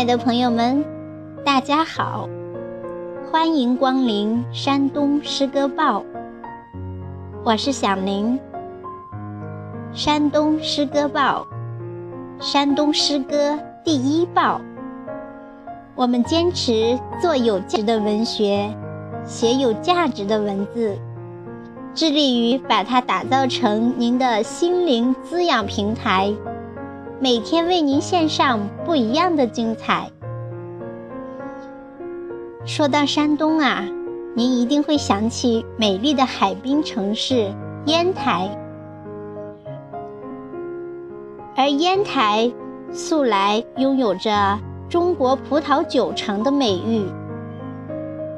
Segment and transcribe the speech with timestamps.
[0.00, 0.82] 亲爱的朋友们，
[1.44, 2.26] 大家好，
[3.30, 6.02] 欢迎光临山东诗歌报。
[7.44, 8.40] 我是小林。
[9.92, 11.46] 山东诗歌报，
[12.40, 14.58] 山东诗歌第一报。
[15.94, 18.74] 我们坚持做有价值的文学，
[19.26, 20.96] 写有价值的文字，
[21.92, 26.32] 致力于把它打造成您的心灵滋养平台。
[27.22, 30.10] 每天为您献上不一样的精彩。
[32.64, 33.84] 说到山东啊，
[34.34, 37.52] 您一定会想起美丽的海滨城市
[37.84, 38.48] 烟台，
[41.54, 42.50] 而烟台
[42.90, 44.58] 素来拥有着
[44.88, 47.04] “中国葡萄酒城”的美誉。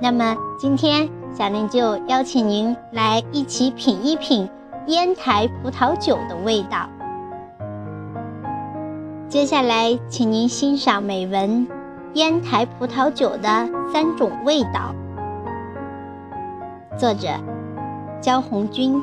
[0.00, 4.48] 那么，今天小林就邀请您来一起品一品
[4.86, 6.88] 烟台葡萄酒的味道。
[9.30, 11.64] 接下来，请您欣赏美文
[12.14, 14.92] 《烟台葡萄酒的三种味道》。
[16.98, 17.28] 作者：
[18.20, 19.00] 焦红军。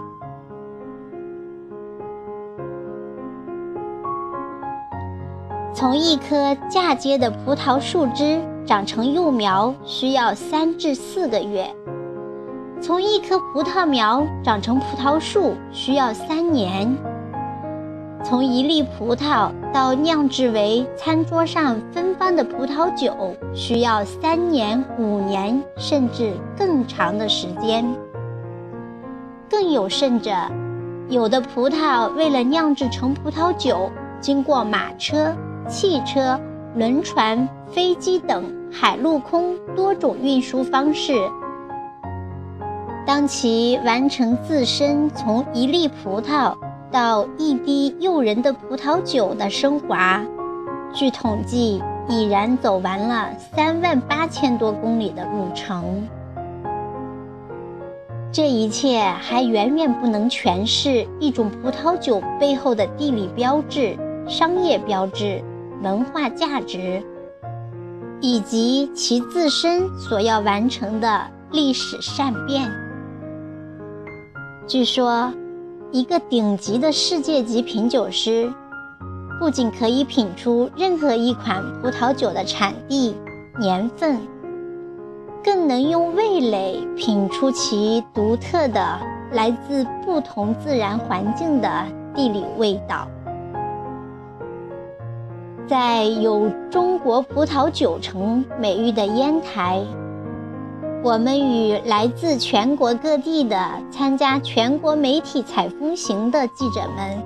[5.74, 11.68] 从一棵嫁接的葡萄树枝长成幼苗，需要三至四个月；
[12.82, 16.94] 从一棵葡萄苗长成葡萄树，需要三年。
[18.24, 23.16] 从一粒葡萄到酿制为餐桌上芬芳的葡萄酒，
[23.54, 27.86] 需要三年、五年，甚至更长的时间。
[29.48, 30.32] 更有甚者，
[31.10, 35.32] 有的葡萄为了酿制成葡萄酒，经过马车、
[35.70, 36.40] 汽车、
[36.74, 41.14] 轮船、飞机等海陆空多种运输方式。
[43.06, 46.58] 当其完成自身从一粒葡萄。
[46.92, 50.24] 到一滴诱人的葡萄酒的升华，
[50.94, 56.08] 据统计已然走完了三万八千多公里的路程。
[58.32, 65.44] 这一切还远远不能诠释一种葡萄酒背后的地理标志、商业标志、
[65.82, 67.04] 文化价值，
[68.22, 72.72] 以及其自身所要完成的历史善变。
[74.66, 75.34] 据说。
[75.92, 78.52] 一个顶级的世界级品酒师，
[79.40, 83.16] 不仅可以品出任何一款葡萄酒的产地、
[83.58, 84.20] 年份，
[85.42, 89.00] 更能用味蕾品出其独特的
[89.32, 91.70] 来自不同自然环境的
[92.14, 93.08] 地理味道。
[95.66, 99.82] 在有“中国葡萄酒城”美誉的烟台。
[101.04, 103.58] 我们与来自全国各地的
[103.92, 107.24] 参加全国媒体采风行的记者们，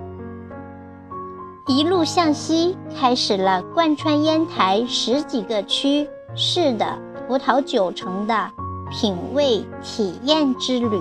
[1.68, 8.52] 一路向西，开始了贯穿烟台十几个区市的葡萄酒城的
[8.92, 11.00] 品味体验之旅。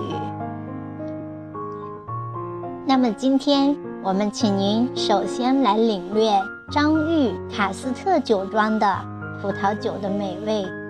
[2.87, 6.31] 那么，今天我们请您首先来领略
[6.71, 8.97] 张裕卡斯特酒庄的
[9.41, 10.80] 葡萄酒的美味。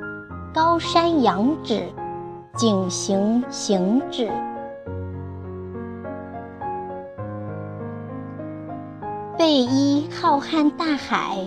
[0.54, 1.88] 高山仰止，
[2.58, 4.30] 景行行止。
[9.38, 11.38] 背依浩瀚大海，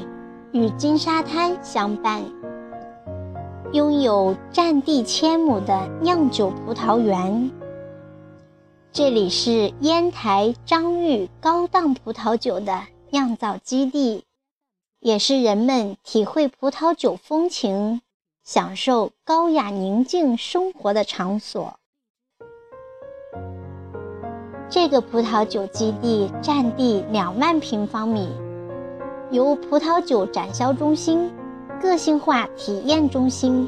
[0.53, 2.23] 与金沙滩相伴，
[3.75, 7.51] 拥有占地千亩的酿酒葡萄园。
[8.91, 14.25] 这里是烟台张裕高档葡萄酒的酿造基地，
[15.01, 18.01] 也是人们体会葡萄酒风情。
[18.45, 21.79] 享受高雅宁静生活的场所。
[24.69, 28.29] 这个葡萄酒基地占地两万平方米，
[29.31, 31.33] 由葡萄酒展销中心、
[31.81, 33.67] 个性化体验中心、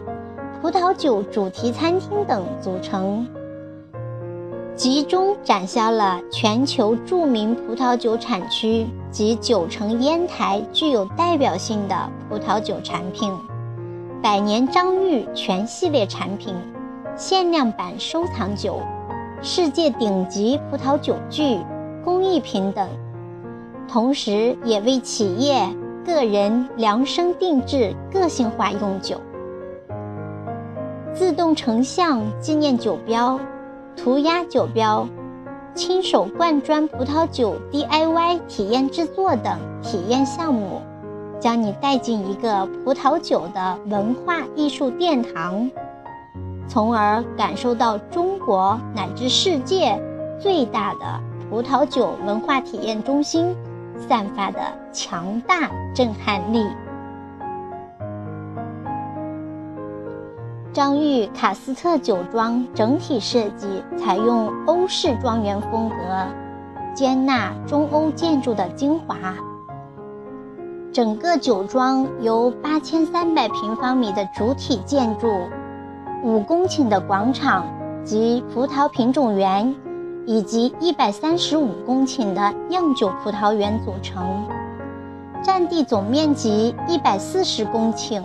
[0.60, 3.26] 葡萄酒主题餐厅等组成，
[4.74, 13.32] 集中展销了全球著名葡萄酒产区及九城烟台具有代表性的葡萄酒产品。
[14.26, 16.52] 百年张裕全系列产品、
[17.14, 18.80] 限量版收藏酒、
[19.40, 21.60] 世界顶级葡萄酒具、
[22.04, 22.88] 工艺品等，
[23.86, 25.72] 同时也为企业、
[26.04, 29.20] 个人量身定制个性化用酒。
[31.14, 33.38] 自动成像纪念酒标、
[33.96, 35.06] 涂鸦酒标、
[35.72, 40.82] 亲手灌装葡萄酒 DIY 体验制作等体验项目。
[41.46, 45.70] 将你带进一个葡萄酒的文化艺术殿堂，
[46.66, 49.96] 从而感受到中国乃至世界
[50.40, 53.54] 最大的葡萄酒文化体验中心
[54.08, 54.58] 散发的
[54.92, 56.66] 强大震撼力。
[60.72, 65.96] 张裕卡斯特酒庄整体设计采用欧式庄园风格，
[66.92, 69.16] 兼纳中欧建筑的精华。
[70.96, 75.28] 整个酒庄由八千三百平方米的主体建筑、
[76.24, 77.66] 五公顷的广场
[78.02, 79.74] 及葡萄品种园，
[80.24, 84.42] 以及一百三十五公顷的酿酒葡萄园组成，
[85.42, 88.22] 占地总面积一百四十公顷，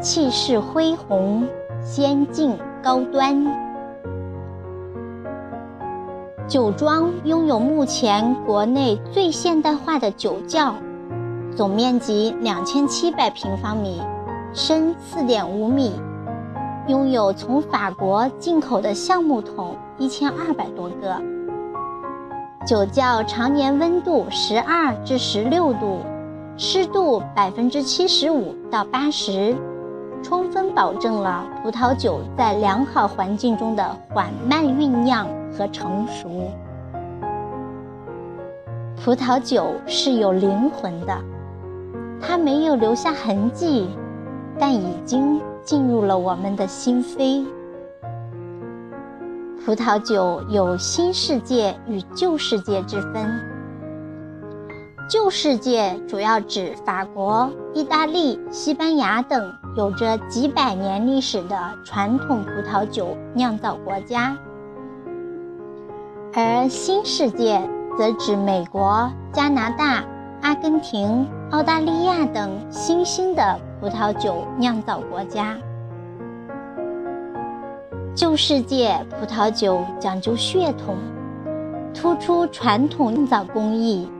[0.00, 1.44] 气势恢宏。
[1.82, 3.44] 先进高端
[6.46, 10.76] 酒庄拥有目前国内最现代化的酒窖，
[11.56, 14.02] 总面积两千七百平方米，
[14.52, 15.92] 深四点五米，
[16.88, 21.22] 拥有从法国进口的橡木桶一千二百多个。
[22.66, 26.00] 酒窖常年温度十二至十六度，
[26.56, 29.54] 湿度百分之七十五到八十。
[30.24, 36.50] 充分保证了葡萄酒在良好环境中的缓慢酝酿和成熟。
[39.04, 41.14] 葡萄酒是有灵魂的，
[42.26, 43.88] 它没有留下痕迹，
[44.58, 47.44] 但已经进入了我们的心扉。
[49.64, 53.30] 葡萄酒有新世界与旧世界之分。
[55.08, 64.36] 旧世界主要指法国、意大利、西班牙等有着几百年历史的传统葡萄酒酿造国家，
[66.32, 67.60] 而新世界
[67.98, 70.02] 则指美国、加拿大、
[70.40, 75.56] 阿根廷、澳大利亚等新兴的葡萄酒酿造国家。
[78.12, 80.96] 旧世界葡萄酒讲究血统，
[81.94, 84.10] 突出传统酿造工艺。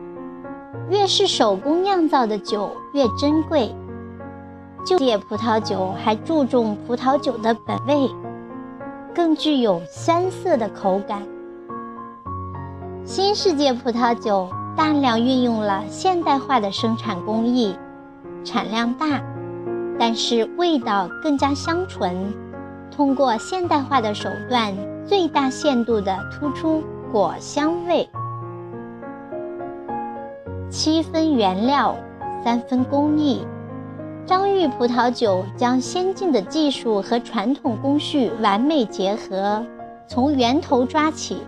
[0.88, 3.74] 越是手工酿造的酒越珍贵。
[4.86, 8.08] 旧界葡萄酒还注重葡萄酒的本味，
[9.12, 11.20] 更具有酸涩的口感。
[13.04, 17.76] 新世界葡萄酒大量运用了现代化的生产工艺，
[18.44, 19.22] 产量大，
[19.98, 22.32] 但是味道更加香醇。
[22.90, 24.74] 通过现代化的手段，
[25.06, 26.82] 最大限度地突出
[27.12, 28.08] 果香味。
[30.68, 31.94] 七分原料，
[32.44, 33.46] 三分工艺。
[34.26, 39.64] 张裕葡萄酒将先进的技术和传统工序完美结合，
[40.08, 41.42] 从源头抓起。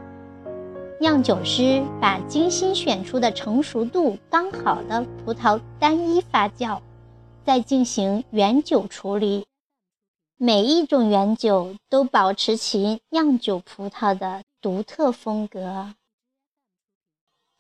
[1.01, 6.81] 酿酒师把精心选出的成熟度刚好的葡萄单一发酵，
[7.45, 9.47] 再进行原酒处理。
[10.37, 15.95] 每一种原酒都保持其酿酒葡萄的独特风格。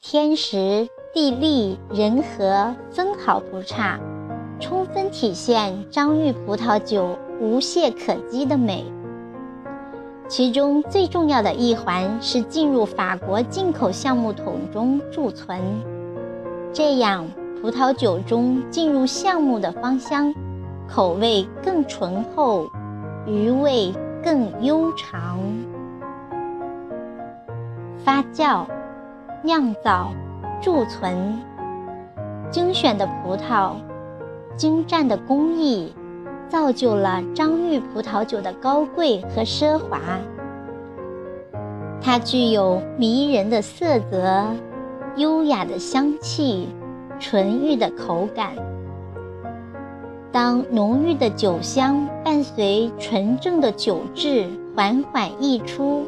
[0.00, 0.88] 天时。
[1.14, 3.98] 地利人和分毫不差，
[4.60, 8.84] 充分体现张裕葡萄酒无懈可击的美。
[10.28, 15.60] 其中最重要的一环是进入法国进口橡木桶中贮存，
[16.72, 17.26] 这样
[17.60, 20.34] 葡萄酒中进入橡木的芳香，
[20.88, 22.68] 口味更醇厚，
[23.26, 23.92] 余味
[24.22, 25.38] 更悠长。
[28.04, 28.66] 发酵、
[29.42, 30.12] 酿造。
[30.62, 31.38] 贮存
[32.50, 33.74] 精选的葡萄，
[34.56, 35.94] 精湛的工艺，
[36.48, 40.00] 造就了张裕葡萄酒的高贵和奢华。
[42.00, 44.46] 它具有迷人的色泽，
[45.16, 46.68] 优雅的香气，
[47.18, 48.52] 纯欲的口感。
[50.30, 56.04] 当浓郁的酒香伴随纯正的酒质缓缓溢出，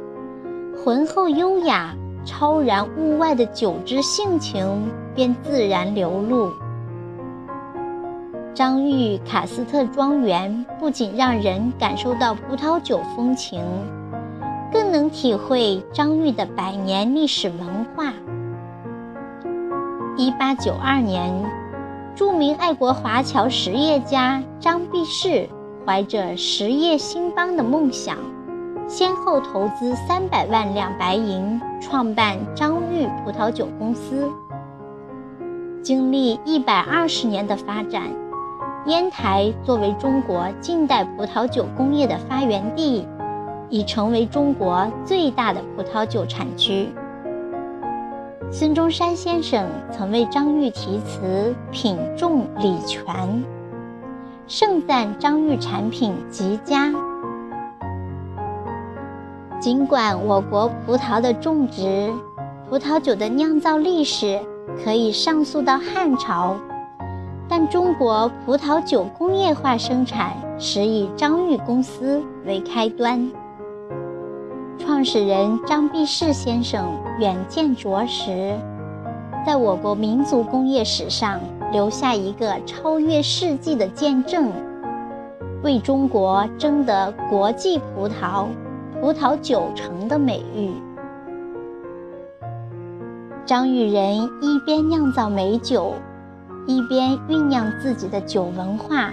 [0.85, 1.95] 浑厚优雅。
[2.25, 6.53] 超然物外的酒之性情便自然流露。
[8.59, 13.63] 张裕卡斯特庄园不仅让人感受到葡萄酒风情，
[14.73, 18.13] 更能体会张裕的百年历史文化。
[20.17, 21.33] 一八九二年，
[22.17, 25.49] 著名爱国华侨实业家张弼士
[25.87, 28.17] 怀着实业兴邦的梦想。
[28.89, 34.29] 先后投资三百万两白银，创办张裕葡萄酒公司。
[35.81, 38.03] 经历一百二十年的发展，
[38.89, 43.07] 烟台作为中国近代葡萄酒工业的发源地，
[43.69, 46.89] 已成为中国最大的葡萄酒产区。
[48.51, 53.45] 孙中山先生曾为张裕题词“品重礼全”，
[54.49, 56.91] 盛赞张裕产品极佳。
[59.61, 62.11] 尽管我国葡萄的种植、
[62.71, 64.41] 葡萄酒的酿造历史
[64.83, 66.57] 可以上溯到汉朝，
[67.49, 73.31] 但中国葡萄酒工业化生产实以张裕公司为开端。
[74.79, 76.87] 创始人张必士先生
[77.19, 78.55] 远见卓识，
[79.47, 81.41] 在我国民族工业史上
[81.73, 84.53] 留下一个超越世纪的见证，
[85.63, 88.47] 为中国争得“国际葡萄、
[89.01, 90.71] 葡萄酒城”的美誉。
[93.45, 95.95] 张裕人一边酿造美酒，
[96.69, 99.11] 一边酝酿自己的酒文化。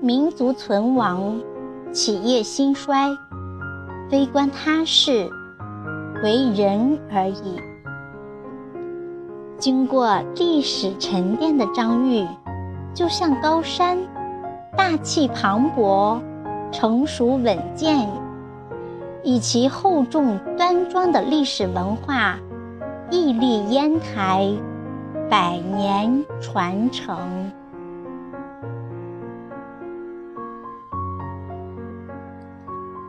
[0.00, 1.38] 民族存亡，
[1.92, 3.14] 企业兴衰。
[4.08, 5.28] 非关他事，
[6.24, 7.60] 为人而已。
[9.58, 12.26] 经过历史沉淀的张裕，
[12.94, 13.98] 就像高山，
[14.74, 16.18] 大气磅礴，
[16.72, 18.08] 成熟稳健，
[19.22, 22.38] 以其厚重端庄的历史文化，
[23.10, 24.50] 屹立烟台，
[25.30, 27.16] 百年传承。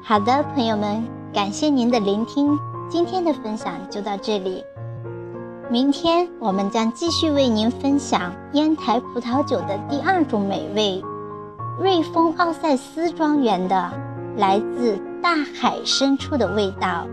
[0.04, 4.64] 好的，朋友们，感谢您的聆听，今天的分享就到这里。
[5.68, 11.04] 明天我们将继续为您分享烟台葡萄酒的第二种美味——
[11.82, 13.92] 瑞丰奥赛斯庄园的
[14.38, 17.08] 来自大海深处的味道。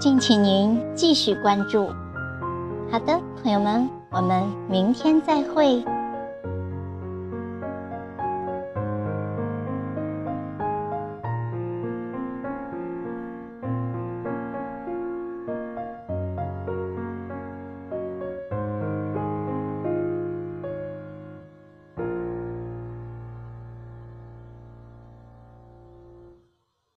[0.00, 1.90] 敬请您继续关注。
[2.88, 5.80] 好的，朋友们，我们明天再会。